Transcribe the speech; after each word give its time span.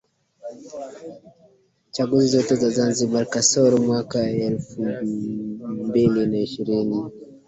Chaguzi 1.93 2.27
zote 2.27 2.55
za 2.55 2.69
Zanzibar 2.69 3.25
kasoro 3.29 3.77
mwaka 3.77 4.29
elfu 4.31 4.81
mbili 5.69 6.25
na 6.25 6.37
ishirini 6.37 7.05